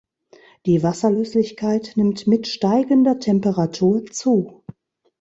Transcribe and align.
Die 0.65 0.81
Wasserlöslichkeit 0.81 1.93
nimmt 1.95 2.25
mit 2.25 2.47
steigender 2.47 3.19
Temperatur 3.19 4.03
zu. 4.07 4.63